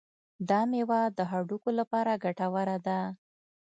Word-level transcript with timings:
دا 0.49 0.59
میوه 0.71 1.01
د 1.17 1.19
هډوکو 1.31 1.69
لپاره 1.79 2.21
ګټوره 2.23 2.77
ده. 2.87 2.99